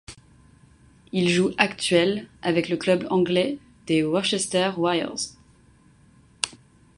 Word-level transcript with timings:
Il 1.11 1.29
joue 1.29 1.51
actuel 1.59 2.27
avec 2.41 2.69
le 2.69 2.77
club 2.77 3.05
anglais 3.11 3.59
des 3.85 4.01
Worcester 4.01 4.71
Warriors. 4.75 5.37